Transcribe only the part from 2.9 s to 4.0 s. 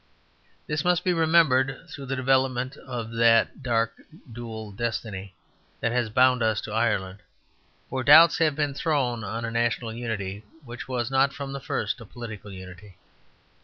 that dark